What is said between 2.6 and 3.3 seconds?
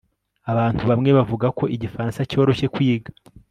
kwiga